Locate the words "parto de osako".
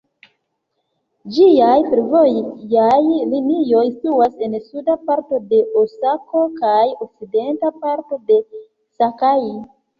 5.11-6.45